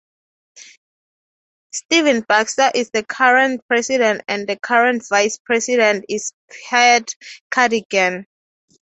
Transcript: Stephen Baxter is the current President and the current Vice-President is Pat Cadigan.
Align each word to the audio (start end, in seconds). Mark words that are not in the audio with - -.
Stephen 1.71 2.21
Baxter 2.21 2.71
is 2.73 2.89
the 2.89 3.03
current 3.05 3.61
President 3.67 4.21
and 4.27 4.47
the 4.47 4.57
current 4.59 5.05
Vice-President 5.07 6.05
is 6.09 6.33
Pat 6.67 7.13
Cadigan. 7.51 8.25